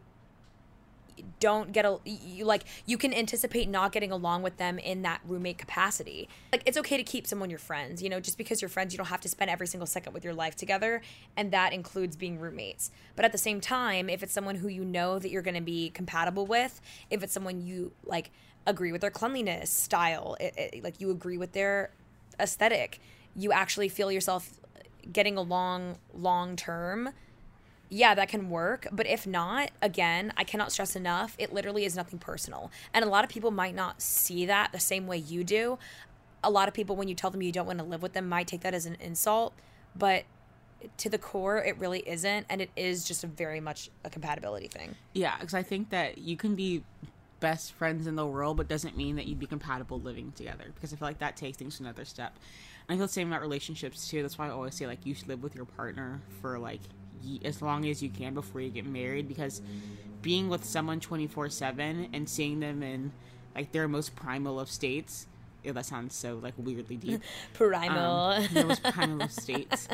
[1.39, 5.21] don't get a you like you can anticipate not getting along with them in that
[5.27, 6.27] roommate capacity.
[6.51, 8.97] Like it's okay to keep someone your friends, you know, just because you're friends you
[8.97, 11.03] don't have to spend every single second with your life together
[11.37, 12.89] and that includes being roommates.
[13.15, 15.61] But at the same time, if it's someone who you know that you're going to
[15.61, 18.31] be compatible with, if it's someone you like
[18.65, 21.91] agree with their cleanliness style, it, it, like you agree with their
[22.41, 22.99] aesthetic,
[23.35, 24.59] you actually feel yourself
[25.11, 27.09] getting along long term,
[27.89, 28.87] yeah, that can work.
[28.91, 32.71] But if not, again, I cannot stress enough, it literally is nothing personal.
[32.93, 35.77] And a lot of people might not see that the same way you do.
[36.43, 38.29] A lot of people, when you tell them you don't want to live with them,
[38.29, 39.53] might take that as an insult.
[39.95, 40.23] But
[40.97, 42.45] to the core, it really isn't.
[42.49, 44.95] And it is just a very much a compatibility thing.
[45.13, 46.83] Yeah, because I think that you can be
[47.41, 50.65] best friends in the world, but doesn't mean that you'd be compatible living together.
[50.73, 52.37] Because I feel like that takes things to another step.
[52.87, 54.21] And I feel the same about relationships too.
[54.21, 56.79] That's why I always say like you should live with your partner for like
[57.21, 59.27] ye- as long as you can before you get married.
[59.27, 59.61] Because
[60.21, 63.11] being with someone twenty four seven and seeing them in
[63.55, 65.27] like their most primal of states.
[65.63, 67.21] Ew, that sounds so like weirdly deep.
[67.53, 68.45] Primal.
[68.55, 69.87] um, primal of states.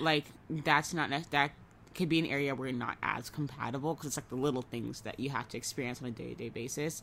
[0.00, 1.52] Like that's not ne- that
[1.96, 5.00] could be an area where you're not as compatible because it's like the little things
[5.02, 7.02] that you have to experience on a day to day basis.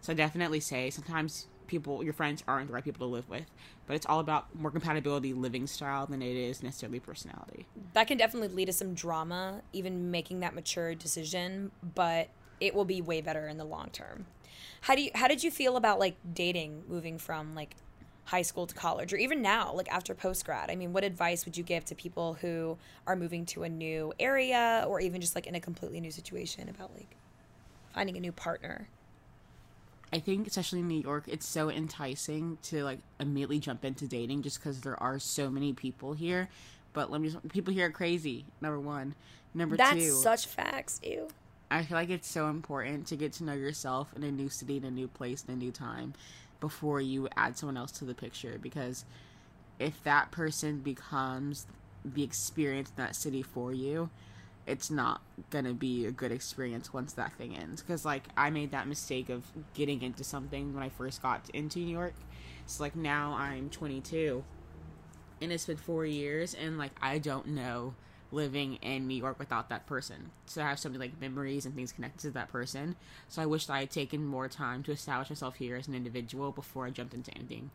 [0.00, 3.46] So I definitely say sometimes people, your friends aren't the right people to live with,
[3.86, 7.66] but it's all about more compatibility, living style than it is necessarily personality.
[7.94, 12.28] That can definitely lead to some drama, even making that mature decision, but
[12.60, 14.26] it will be way better in the long term.
[14.82, 17.76] How do you how did you feel about like dating moving from like
[18.26, 21.44] high school to college or even now like after post grad i mean what advice
[21.44, 25.34] would you give to people who are moving to a new area or even just
[25.34, 27.16] like in a completely new situation about like
[27.92, 28.88] finding a new partner
[30.12, 34.42] I think especially in New York, it's so enticing to like immediately jump into dating
[34.42, 36.48] just because there are so many people here.
[36.92, 38.44] But let me just people here are crazy.
[38.60, 39.16] Number one,
[39.54, 40.12] number that's two.
[40.12, 41.26] such facts ew
[41.70, 44.76] I feel like it's so important to get to know yourself in a new city,
[44.76, 46.14] in a new place, in a new time,
[46.64, 48.58] before you add someone else to the picture.
[48.58, 49.04] Because
[49.78, 51.66] if that person becomes
[52.02, 54.08] the experience in that city for you,
[54.66, 57.82] it's not gonna be a good experience once that thing ends.
[57.82, 61.80] Because like I made that mistake of getting into something when I first got into
[61.80, 62.14] New York.
[62.64, 64.42] So like now I'm 22,
[65.42, 67.94] and it's been four years, and like I don't know
[68.34, 70.30] living in New York without that person.
[70.46, 72.96] So I have so many like memories and things connected to that person.
[73.28, 76.52] So I wish I had taken more time to establish myself here as an individual
[76.52, 77.70] before I jumped into anything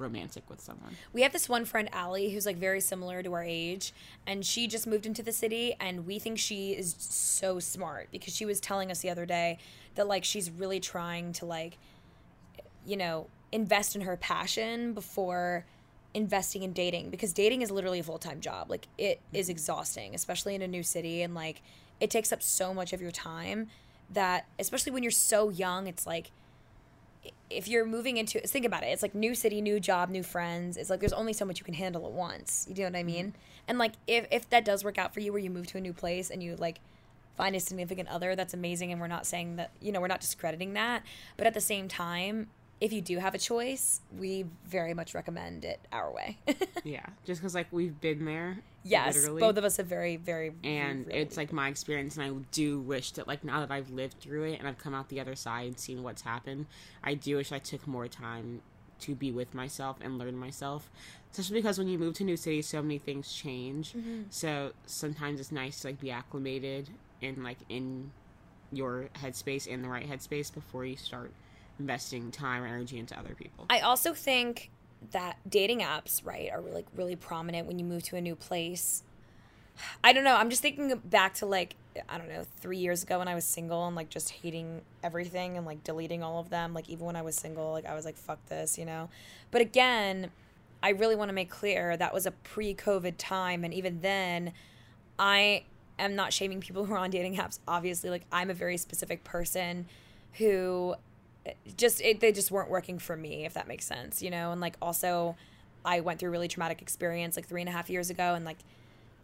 [0.00, 0.96] romantic with someone.
[1.12, 3.92] We have this one friend, Allie, who's like very similar to our age,
[4.26, 8.34] and she just moved into the city, and we think she is so smart because
[8.34, 9.58] she was telling us the other day
[9.94, 11.78] that like she's really trying to like,
[12.86, 15.66] you know, invest in her passion before
[16.14, 18.70] investing in dating because dating is literally a full-time job.
[18.70, 19.52] Like it is mm-hmm.
[19.52, 21.62] exhausting especially in a new city and like
[22.00, 23.68] it takes up so much of your time
[24.12, 26.30] that especially when you're so young it's like
[27.48, 30.76] if you're moving into think about it it's like new city new job new friends
[30.76, 32.98] it's like there's only so much you can handle at once you know what i
[33.00, 33.06] mm-hmm.
[33.06, 33.34] mean?
[33.68, 35.80] And like if, if that does work out for you where you move to a
[35.80, 36.80] new place and you like
[37.36, 40.20] find a significant other that's amazing and we're not saying that you know we're not
[40.20, 41.04] discrediting that
[41.36, 42.48] but at the same time
[42.80, 46.38] if you do have a choice we very much recommend it our way
[46.84, 48.58] yeah, just because like we've been there.
[48.82, 49.40] yes literally.
[49.40, 52.80] both of us have very very and really- it's like my experience and i do
[52.80, 55.34] wish that like now that i've lived through it and i've come out the other
[55.34, 56.66] side and seen what's happened
[57.04, 58.62] i do wish i took more time
[58.98, 60.90] to be with myself and learn myself
[61.32, 64.22] especially because when you move to new cities, so many things change mm-hmm.
[64.30, 66.90] so sometimes it's nice to like be acclimated
[67.22, 68.10] and like in
[68.72, 71.32] your headspace in the right headspace before you start
[71.80, 74.70] investing time and energy into other people I also think
[75.12, 79.02] that dating apps, right, are like really prominent when you move to a new place.
[80.04, 80.36] I don't know.
[80.36, 81.76] I'm just thinking back to like
[82.08, 85.56] I don't know, three years ago when I was single and like just hating everything
[85.56, 86.74] and like deleting all of them.
[86.74, 89.08] Like even when I was single, like I was like fuck this, you know.
[89.50, 90.30] But again,
[90.82, 94.52] I really want to make clear that was a pre-COVID time, and even then,
[95.18, 95.64] I
[95.98, 97.58] am not shaming people who are on dating apps.
[97.66, 99.86] Obviously, like I'm a very specific person
[100.34, 100.94] who
[101.76, 104.52] just it, they just weren't working for me if that makes sense you know?
[104.52, 105.36] And like also
[105.84, 108.44] i went through a really traumatic experience like three and a half years ago and
[108.44, 108.58] like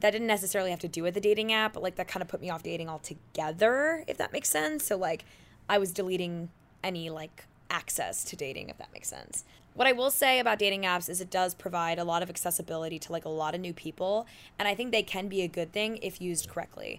[0.01, 2.29] that didn't necessarily have to do with the dating app but like that kind of
[2.29, 4.85] put me off dating altogether if that makes sense.
[4.85, 5.25] So like
[5.69, 6.51] i was deleting
[6.83, 9.45] any like access to dating if that makes sense.
[9.75, 12.99] What i will say about dating apps is it does provide a lot of accessibility
[13.01, 14.27] to like a lot of new people
[14.59, 16.99] and i think they can be a good thing if used correctly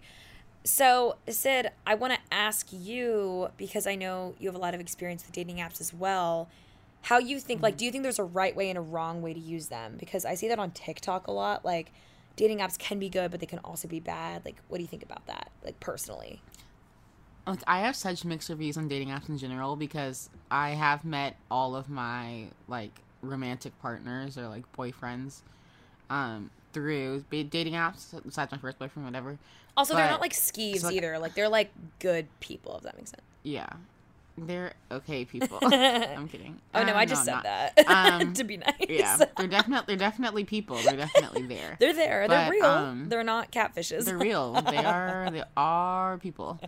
[0.67, 4.82] so, Sid, I want to ask you because I know you have a lot of
[4.82, 6.49] experience with dating apps as well.
[7.03, 9.34] How you think, like, do you think there's a right way and a wrong way
[9.34, 9.95] to use them?
[9.97, 11.63] Because I see that on TikTok a lot.
[11.63, 11.91] Like,
[12.36, 14.43] dating apps can be good, but they can also be bad.
[14.43, 16.41] Like, what do you think about that, like, personally?
[17.47, 21.38] like I have such mixed reviews on dating apps in general because I have met
[21.49, 25.41] all of my like romantic partners or like boyfriends
[26.10, 26.51] um
[26.82, 29.38] through dating apps besides my first boyfriend whatever
[29.76, 31.18] Also, they're not like skeeves so, like- either.
[31.20, 33.22] Like, they're like good people, if that makes sense.
[33.44, 33.68] yeah
[34.40, 38.44] they're okay people i'm kidding Oh, no, Uh, I just I'm said that Um, to
[38.44, 38.76] be nice.
[38.88, 42.28] yeah they're definitely they're definitely people they're definitely there They're there.
[42.28, 42.66] They're real.
[42.66, 44.06] um, they're not catfishes.
[44.06, 44.54] They're real.
[44.62, 45.30] They are.
[45.32, 46.60] They are people.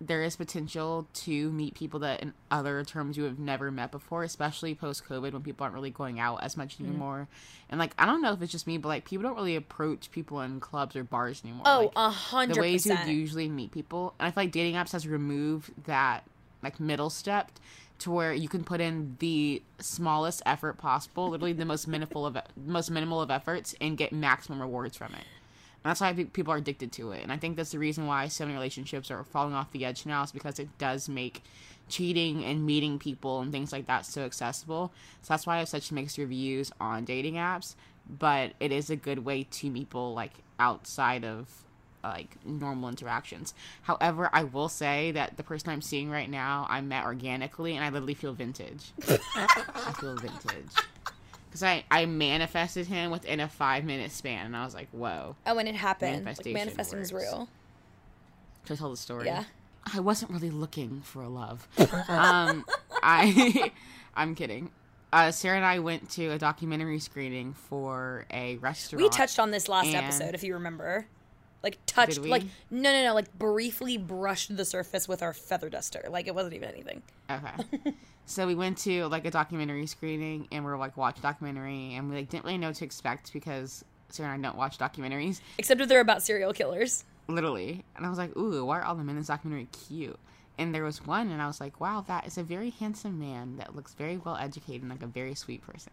[0.00, 4.22] There is potential to meet people that, in other terms, you have never met before,
[4.22, 7.28] especially post COVID when people aren't really going out as much anymore.
[7.68, 10.10] And like, I don't know if it's just me, but like, people don't really approach
[10.10, 11.64] people in clubs or bars anymore.
[11.66, 14.14] oh, Like, a hundred the ways you usually meet people.
[14.18, 16.24] And I feel like dating apps has removed that
[16.62, 17.50] like middle step
[18.00, 22.38] to where you can put in the smallest effort possible, literally the most minimal of
[22.66, 25.24] most minimal of efforts, and get maximum rewards from it.
[25.82, 27.22] And that's why people are addicted to it.
[27.22, 30.04] And I think that's the reason why so many relationships are falling off the edge
[30.04, 31.42] now is because it does make
[31.88, 34.92] cheating and meeting people and things like that so accessible.
[35.22, 37.76] So that's why I have such mixed reviews on dating apps.
[38.08, 41.48] But it is a good way to meet people like outside of
[42.02, 43.54] like normal interactions.
[43.82, 47.84] However, I will say that the person I'm seeing right now, I met organically, and
[47.84, 48.92] I literally feel vintage.
[49.08, 50.74] I feel vintage
[51.50, 55.34] because I I manifested him within a five minute span, and I was like, whoa.
[55.46, 57.24] Oh, when it happened, like Manifestation manifesting is works.
[57.24, 57.48] real.
[58.66, 59.26] Should I tell the story?
[59.26, 59.44] Yeah.
[59.92, 61.66] I wasn't really looking for a love.
[62.08, 62.64] um,
[63.02, 63.72] I,
[64.14, 64.70] I'm kidding.
[65.12, 69.02] Uh, Sarah and I went to a documentary screening for a restaurant.
[69.02, 71.06] We touched on this last episode, if you remember.
[71.62, 76.06] Like touched, like no, no, no, like briefly brushed the surface with our feather duster.
[76.08, 77.02] Like it wasn't even anything.
[77.28, 77.94] Okay.
[78.30, 82.08] so we went to like a documentary screening, and we are like watch documentary, and
[82.08, 85.40] we like didn't really know what to expect because Sarah and I don't watch documentaries,
[85.58, 87.04] Except if they're about serial killers.
[87.28, 87.84] literally.
[87.96, 90.18] And I was like, ooh, why are all the men in this documentary cute?
[90.58, 93.56] And there was one, and I was like, wow, that is a very handsome man
[93.56, 95.92] that looks very well educated and like a very sweet person.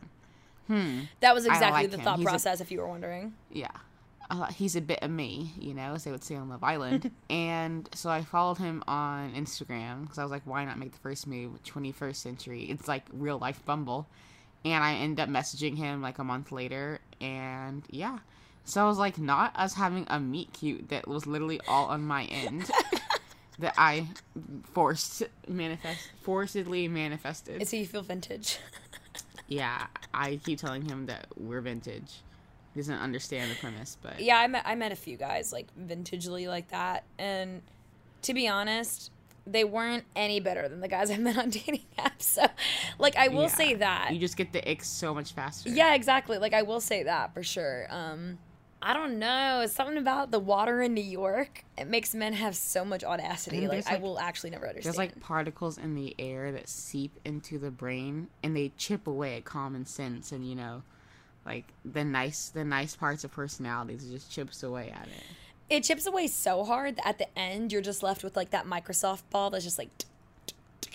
[0.67, 1.01] Hmm.
[1.21, 2.03] That was exactly like the him.
[2.03, 2.59] thought He's a- process.
[2.61, 3.33] if you were wondering.
[3.51, 3.69] yeah
[4.29, 7.11] uh, he's a bit of me you know as they would say on love island.
[7.29, 10.99] And so i followed him on instagram because i was like why not make the
[10.99, 12.63] first move 21st century?
[12.63, 14.07] It's like real life bumble.
[14.65, 16.99] And i end up messaging him like a month later.
[17.21, 18.19] And yeah.
[18.63, 22.03] So i was like not us having a meet cute that was literally all on
[22.03, 22.69] my end
[23.59, 24.07] that i
[24.73, 27.65] forced manifest forcedly manifested.
[27.67, 28.59] So you feel vintage.
[29.47, 32.21] yeah i keep telling him that we're vintage
[32.77, 35.67] he doesn't understand the premise but yeah, I met I met a few guys like
[35.75, 37.63] vintagely like that, and
[38.21, 39.09] to be honest,
[39.47, 42.21] they weren't any better than the guys I met on dating apps.
[42.23, 42.45] So,
[42.99, 43.47] like, I will Yeah.
[43.47, 44.09] say that.
[44.13, 45.69] You just get the icks so much faster.
[45.69, 46.37] Yeah, exactly.
[46.37, 47.87] Like I will say that for sure.
[47.89, 48.37] Um
[48.79, 49.61] I don't know.
[49.63, 51.63] It's something about the water in New York.
[51.79, 53.57] It makes men have so much audacity.
[53.61, 54.93] think Like, I will actually never understand.
[54.93, 59.37] There's like particles in the air that seep into the brain and they chip away
[59.37, 60.83] at common sense and you know,
[61.47, 65.23] like the nice the nice parts of personalities it just chips away at it.
[65.75, 68.65] it chips away so hard that at the end you're just left with like that
[68.65, 69.89] Microsoft ball that's just like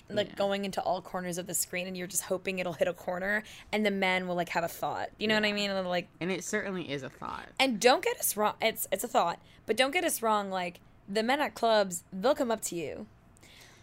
[0.09, 2.93] like going into all corners of the screen and you're just hoping it'll hit a
[2.93, 5.09] corner and the men will like have a thought.
[5.17, 5.71] You know what I mean?
[5.71, 7.47] And like And it certainly is a thought.
[7.59, 10.79] and don't get us wrong it's it's a thought but don't get us wrong like
[11.09, 13.07] the men at clubs they'll come up to you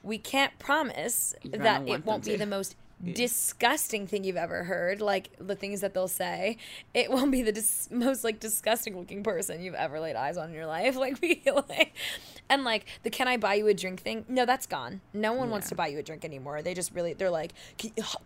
[0.03, 2.39] we can't promise that it won't be to.
[2.39, 6.57] the most disgusting thing you've ever heard like the things that they'll say
[6.93, 10.51] it won't be the dis- most like disgusting looking person you've ever laid eyes on
[10.51, 11.95] in your life like we like
[12.51, 15.49] and like the can i buy you a drink thing no that's gone no one
[15.51, 17.53] wants to buy you a drink anymore they just really they're like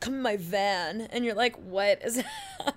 [0.01, 2.17] come in my van and you're like what is
[2.59, 2.75] happening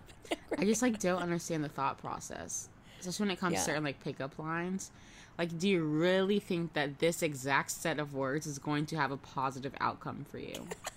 [0.59, 2.67] I just like don't understand the thought process.
[2.99, 3.59] Especially when it comes Yeah.
[3.59, 4.91] to certain like pickup lines.
[5.37, 9.11] Like, do you really think that this exact set of words is going to have
[9.11, 10.67] a positive outcome for you?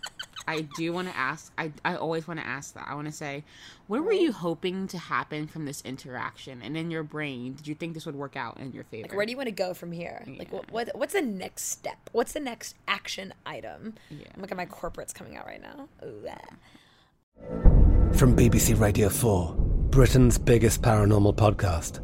[0.50, 1.52] I do want to ask.
[1.56, 2.86] I, I always want to ask that.
[2.88, 3.44] I want to say,
[3.86, 6.60] what were you hoping to happen from this interaction?
[6.60, 9.06] And in your brain, did you think this would work out in your favor?
[9.08, 10.24] Like, where do you want to go from here?
[10.26, 12.10] Like, what, what what's the next step?
[12.10, 13.94] What's the next action item?
[14.10, 14.26] Yeah.
[14.38, 15.88] Look at my corporates coming out right now.
[16.04, 18.14] Ooh, ah.
[18.14, 19.54] From BBC Radio 4,
[19.90, 22.00] Britain's biggest paranormal podcast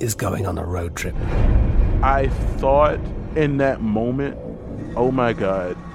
[0.00, 1.14] is going on a road trip.
[2.02, 2.98] I thought
[3.36, 4.38] in that moment,
[4.96, 5.76] oh my God,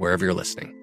[0.00, 0.74] wherever you're listening.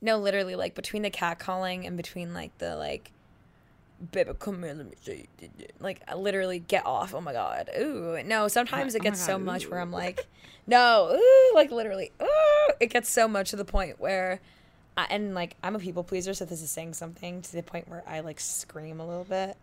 [0.00, 3.10] No, literally, like between the cat calling and between like the like,
[4.10, 5.26] baby, come here, let me show you.
[5.80, 7.14] Like, I literally get off.
[7.14, 7.68] Oh my god.
[7.78, 8.48] Ooh, no.
[8.48, 9.80] Sometimes it Oh gets so God, much where.
[9.80, 10.26] I'm like,
[10.66, 12.72] no, ooh, like literally, ooh.
[12.80, 14.40] It gets so much to the point where,
[14.96, 17.88] I, and like I'm a people pleaser, so this is saying something to the point
[17.88, 19.56] where I like scream a little bit,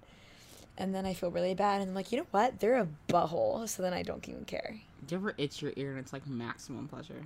[0.77, 2.59] and then I feel really bad, and I'm like, you know what?
[2.59, 4.75] They're a butthole, so then I don't even care.
[5.07, 7.15] Do you ever itch your ear and it's like maximum pleasure?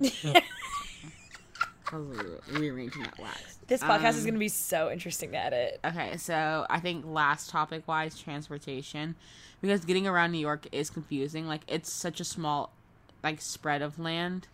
[1.92, 3.58] I was re- rearranging that wax.
[3.66, 5.80] This podcast is Um, gonna be so interesting to edit.
[5.84, 9.16] Okay, so I think last topic wise, transportation,
[9.60, 11.46] because getting around New York is confusing.
[11.48, 12.70] Like it's such a small,
[13.24, 14.46] like spread of land,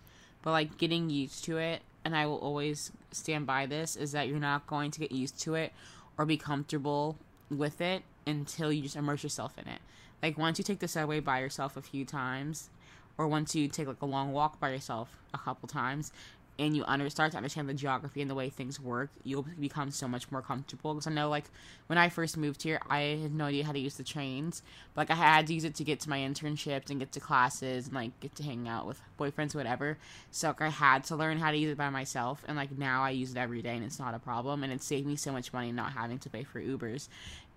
[0.42, 4.28] but like getting used to it, and I will always stand by this is that
[4.28, 5.72] you're not going to get used to it
[6.16, 7.18] or be comfortable
[7.50, 9.80] with it until you just immerse yourself in it.
[10.22, 12.70] Like once you take the subway by yourself a few times,
[13.18, 16.12] or once you take like a long walk by yourself a couple times
[16.58, 19.90] and you under start to understand the geography and the way things work, you'll become
[19.90, 20.94] so much more comfortable.
[20.94, 21.44] Because I know, like,
[21.86, 24.62] when I first moved here, I had no idea how to use the trains.
[24.94, 27.20] But, like, I had to use it to get to my internships and get to
[27.20, 29.98] classes and, like, get to hang out with boyfriends, whatever.
[30.30, 32.42] So, like, I had to learn how to use it by myself.
[32.48, 34.64] And, like, now I use it every day and it's not a problem.
[34.64, 37.08] And it saved me so much money not having to pay for Ubers.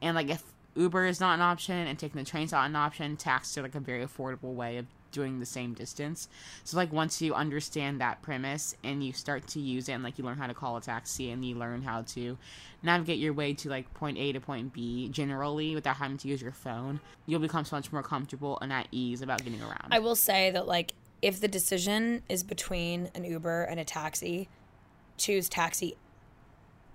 [0.02, 0.44] And, like, if
[0.80, 3.76] Uber is not an option and taking the train's not an option, taxis are, like,
[3.76, 6.28] a very affordable way of doing the same distance.
[6.64, 10.18] So like once you understand that premise and you start to use it and like
[10.18, 12.38] you learn how to call a taxi and you learn how to
[12.84, 16.42] navigate your way to like point A to point B generally without having to use
[16.42, 19.88] your phone, you'll become so much more comfortable and at ease about getting around.
[19.92, 24.48] I will say that like if the decision is between an Uber and a taxi,
[25.18, 25.98] choose taxi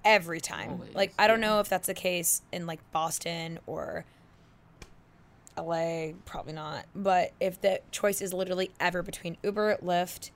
[0.04, 0.72] every time.
[0.72, 4.04] Always, like I don't know if that's the case in like Boston or
[5.56, 6.86] LA, probably not.
[6.94, 10.30] But if the choice is literally ever between Uber, Lyft,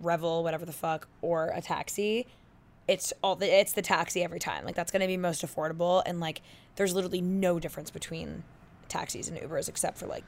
[0.00, 2.26] Revel, whatever the fuck, or a taxi,
[2.86, 4.64] it's all the it's the taxi every time.
[4.64, 6.42] Like that's gonna be most affordable and like
[6.76, 8.42] there's literally no difference between
[8.88, 10.24] taxis and Ubers except for like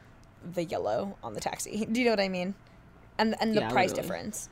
[0.54, 1.86] the yellow on the taxi.
[1.92, 2.54] Do you know what I mean?
[3.18, 4.02] And and the Yeah, price literally.
[4.02, 4.48] difference.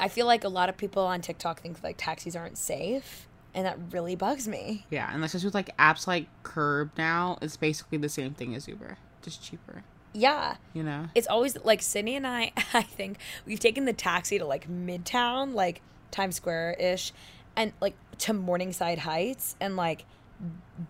[0.00, 3.66] I feel like a lot of people on TikTok think like taxis aren't safe, and
[3.66, 4.86] that really bugs me.
[4.90, 8.54] yeah, and that's just with like apps like Curb now, it's basically the same thing
[8.54, 9.84] as Uber, just cheaper.
[10.12, 10.56] Yeah.
[10.72, 11.06] You know?
[11.14, 15.54] It's always like Sydney and I, I think we've taken the taxi to like Midtown,
[15.54, 17.12] like Times Square ish,
[17.54, 20.04] and like to Morningside Heights, and like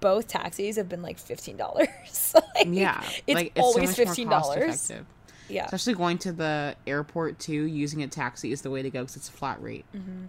[0.00, 1.88] both taxis have been like fifteen dollars.
[2.54, 4.64] like, Yeah, it's like so always fifteen dollars.
[4.66, 5.06] cost-effective.
[5.50, 9.00] Yeah, Especially going to the airport too, using a taxi is the way to go
[9.00, 9.84] because it's a flat rate.
[9.94, 10.28] Mhm.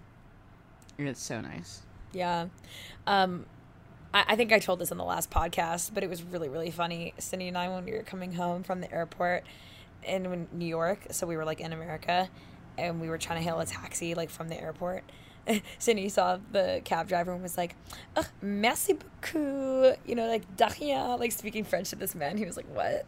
[0.98, 1.82] And it's so nice.
[2.14, 2.48] yeah.
[3.08, 3.46] Um,
[4.14, 6.72] I, I think I told this in the last podcast, but it was really really
[6.72, 7.14] funny.
[7.18, 9.44] Sydney and I when we were coming home from the airport
[10.04, 12.30] in New York, so we were like in America,
[12.78, 15.04] and we were trying to hail a taxi like from the airport.
[15.80, 17.76] Sydney saw the cab driver and was like,
[18.16, 22.38] oh, "Merci beaucoup," you know, like "Dachia," like speaking French to this man.
[22.38, 23.06] He was like, "What?"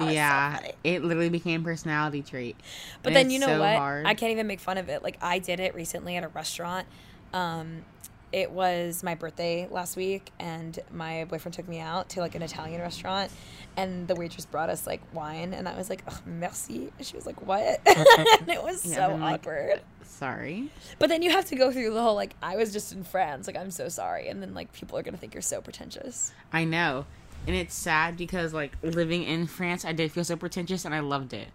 [0.00, 2.56] yeah, it literally became personality trait.
[3.02, 3.76] But And then you know so what?
[3.76, 4.06] hard.
[4.06, 5.02] I can't even make fun of it.
[5.02, 6.86] Like I did it recently at a restaurant.
[7.32, 7.84] Um,
[8.32, 12.42] it was my birthday last week, and my boyfriend took me out to like an
[12.42, 13.30] Italian restaurant,
[13.76, 17.14] and the waitress brought us like wine, and I was like, oh, "Merci," and she
[17.16, 19.82] was like, "What?" and it was Yeah, so then, like, awkward.
[20.04, 20.70] Sorry.
[20.98, 23.46] But then you have to go through the whole like, "I was just in France,"
[23.46, 26.32] like I'm so sorry, and then like people are gonna think you're so pretentious.
[26.52, 27.06] I know.
[27.46, 31.00] And it's sad because like living in France, I did feel so pretentious and I
[31.00, 31.48] loved it.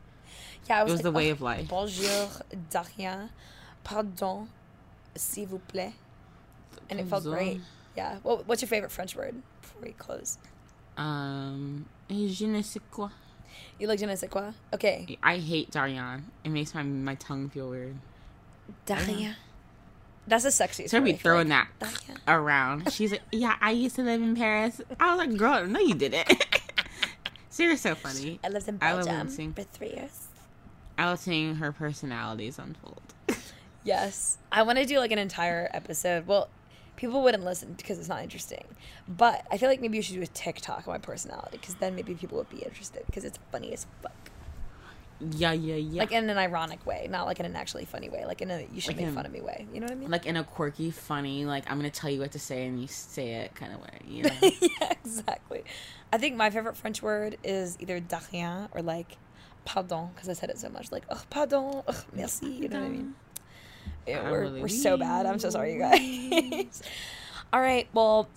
[0.70, 2.30] Yeah, I It was, was like, the way "Oh, of life." Bonjour,
[2.70, 3.30] de
[3.86, 4.48] pardon,
[5.16, 5.94] s'il vous plaît,
[6.90, 7.62] and it felt great.
[7.96, 8.18] Yeah.
[8.24, 10.38] What, what's your favorite French word before we close?
[10.98, 13.10] Um, je ne sais quoi.
[13.80, 14.54] You like je ne sais quoi?
[14.74, 15.18] Okay.
[15.24, 16.24] I hate de rien.
[16.44, 17.96] It makes my my tongue feel weird.
[18.86, 19.36] De rien.
[20.28, 20.90] That's the sexiest.
[20.90, 21.68] So word, be throwing like.
[21.80, 22.92] that around.
[22.92, 24.82] She's like, yeah, I used to live in Paris.
[25.00, 26.28] I was like, girl, no, you didn't.
[27.50, 28.40] so you're so funny.
[28.44, 30.28] I lived in I Belgium for three years.
[30.98, 33.02] out seeing her personalities unfold.
[33.84, 34.38] Yes.
[34.52, 36.28] I want to do like an entire episode.
[36.28, 36.50] Well,
[36.98, 38.66] people wouldn't listen because it's not interesting.
[39.08, 41.95] But I feel like maybe you should do a TikTok of my personality because then
[41.95, 44.12] maybe people would be interested because it's funny as fuck.
[45.20, 46.00] Yeah, yeah, yeah.
[46.02, 48.24] Like in an ironic way, not like in an actually funny way.
[48.26, 49.66] Like in a you should Like make in- fun of me way.
[49.74, 50.12] You know what I mean?
[50.12, 52.88] like in a quirky, funny, like I'm gonna tell you what to say and you
[52.88, 54.00] say it kind of way.
[54.08, 54.32] You know.
[54.41, 55.64] yeah, exactly.
[56.14, 59.18] I think my favorite French word is either de or like
[59.66, 60.91] pardon because I said it so much.
[60.91, 62.48] Like, oh, pardon, oh, merci.
[62.52, 63.16] You know what I mean?
[64.08, 65.26] I'm we're, really we're so bad.
[65.26, 66.84] I'm so sorry, you guys.
[67.54, 67.88] All right.
[67.94, 68.28] Well,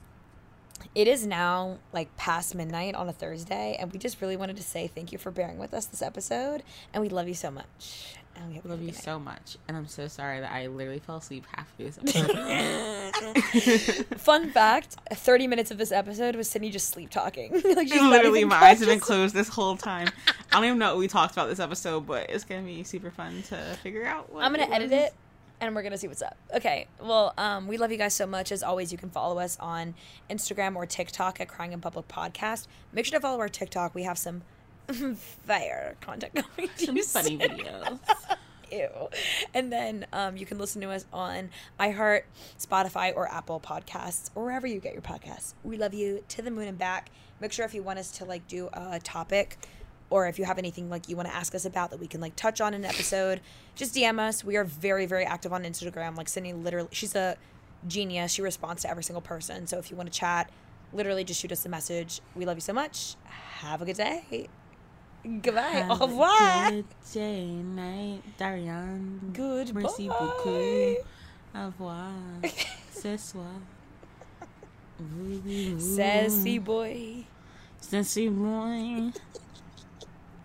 [0.94, 4.62] it is now like past midnight on a Thursday, and we just really wanted to
[4.62, 8.16] say thank you for bearing with us this episode, and we love you so much.
[8.36, 8.96] And we love you night.
[8.96, 14.06] so much, and I'm so sorry that I literally fell asleep half of this episode.
[14.18, 17.52] Fun fact: thirty minutes of this episode was Sydney just sleep talking.
[17.52, 20.08] like she's literally, my eyes have been closed this whole time.
[20.52, 23.10] I don't even know what we talked about this episode, but it's gonna be super
[23.10, 24.32] fun to figure out.
[24.32, 25.12] What I'm gonna edit it
[25.60, 26.36] and we're gonna see what's up.
[26.54, 26.86] Okay.
[27.00, 28.50] Well, um, we love you guys so much.
[28.52, 29.94] As always, you can follow us on
[30.28, 32.66] Instagram or TikTok at Crying in Public Podcast.
[32.92, 33.94] Make sure to follow our TikTok.
[33.94, 34.42] We have some
[35.46, 37.40] fire content coming to Some funny soon.
[37.40, 37.98] videos.
[38.72, 38.88] Ew.
[39.52, 41.50] And then um, you can listen to us on
[41.80, 42.22] iHeart,
[42.56, 45.54] Spotify, or Apple Podcasts, or wherever you get your podcasts.
[45.64, 47.10] We love you to the moon and back.
[47.40, 49.58] Make sure if you want us to like do a topic,
[50.10, 52.20] or if you have anything like you want to ask us about that we can
[52.20, 53.40] like touch on in an episode,
[53.74, 54.44] just DM us.
[54.44, 56.16] We are very very active on Instagram.
[56.16, 57.36] Like Sydney, literally, she's a
[57.86, 58.32] genius.
[58.32, 59.66] She responds to every single person.
[59.66, 60.50] So if you want to chat,
[60.92, 62.20] literally just shoot us a message.
[62.34, 63.16] We love you so much.
[63.24, 64.48] Have a good day.
[65.24, 65.60] Goodbye.
[65.60, 66.70] Have Au revoir.
[66.70, 69.20] Good day, night, de rien.
[69.32, 69.82] Goodbye.
[69.82, 70.96] Merci beaucoup.
[71.54, 72.12] Au revoir.
[72.92, 73.60] Ce soir.
[75.78, 77.24] Sassy boy.
[77.80, 79.12] Sassy boy.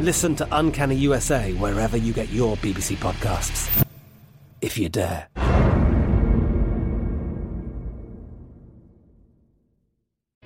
[0.00, 3.86] Listen to Uncanny USA wherever you get your BBC podcasts,
[4.62, 5.28] if you dare.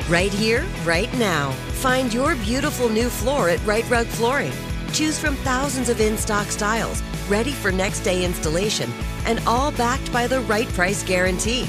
[0.08, 1.52] Right here, right now.
[1.82, 4.52] Find your beautiful new floor at Rite Rug Flooring.
[4.92, 8.90] Choose from thousands of in stock styles, ready for next day installation,
[9.24, 11.68] and all backed by the right price guarantee.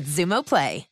[0.01, 0.90] with Xumo Play.